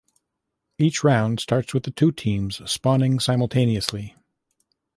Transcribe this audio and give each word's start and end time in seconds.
Each 0.79 1.03
round 1.03 1.39
starts 1.39 1.75
with 1.75 1.83
the 1.83 1.91
two 1.91 2.11
teams 2.11 2.59
spawning 2.67 3.19
simultaneously. 3.19 4.15